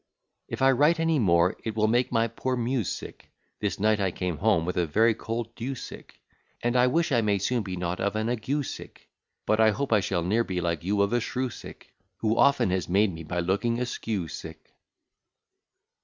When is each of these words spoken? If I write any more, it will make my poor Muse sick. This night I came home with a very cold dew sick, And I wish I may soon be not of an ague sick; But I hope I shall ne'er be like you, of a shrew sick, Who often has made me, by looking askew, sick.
If 0.47 0.63
I 0.63 0.71
write 0.71 0.99
any 0.99 1.19
more, 1.19 1.57
it 1.63 1.75
will 1.75 1.87
make 1.87 2.11
my 2.11 2.27
poor 2.27 2.57
Muse 2.57 2.91
sick. 2.91 3.29
This 3.59 3.79
night 3.79 3.99
I 3.99 4.09
came 4.09 4.37
home 4.39 4.65
with 4.65 4.75
a 4.75 4.87
very 4.87 5.13
cold 5.13 5.53
dew 5.53 5.75
sick, 5.75 6.19
And 6.63 6.75
I 6.75 6.87
wish 6.87 7.11
I 7.11 7.21
may 7.21 7.37
soon 7.37 7.61
be 7.61 7.75
not 7.75 7.99
of 7.99 8.15
an 8.15 8.27
ague 8.27 8.65
sick; 8.65 9.09
But 9.45 9.59
I 9.59 9.69
hope 9.69 9.93
I 9.93 9.99
shall 9.99 10.23
ne'er 10.23 10.43
be 10.43 10.59
like 10.59 10.83
you, 10.83 11.03
of 11.03 11.13
a 11.13 11.19
shrew 11.21 11.51
sick, 11.51 11.93
Who 12.17 12.35
often 12.35 12.71
has 12.71 12.89
made 12.89 13.13
me, 13.13 13.21
by 13.21 13.41
looking 13.41 13.79
askew, 13.79 14.27
sick. 14.27 14.73